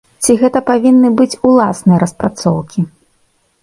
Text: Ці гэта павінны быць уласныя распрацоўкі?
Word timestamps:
Ці 0.25 0.35
гэта 0.43 0.59
павінны 0.69 1.13
быць 1.21 1.39
уласныя 1.51 2.03
распрацоўкі? 2.07 2.79